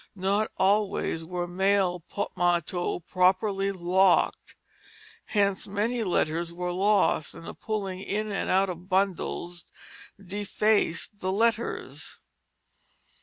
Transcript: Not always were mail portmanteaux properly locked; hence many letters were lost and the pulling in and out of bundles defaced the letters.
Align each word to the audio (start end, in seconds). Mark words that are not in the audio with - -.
Not 0.15 0.49
always 0.57 1.23
were 1.23 1.47
mail 1.47 1.99
portmanteaux 1.99 3.01
properly 3.01 3.71
locked; 3.71 4.55
hence 5.25 5.67
many 5.67 6.03
letters 6.03 6.51
were 6.51 6.71
lost 6.71 7.35
and 7.35 7.45
the 7.45 7.53
pulling 7.53 7.99
in 8.01 8.31
and 8.31 8.49
out 8.49 8.71
of 8.71 8.89
bundles 8.89 9.71
defaced 10.19 11.19
the 11.19 11.31
letters. 11.31 12.17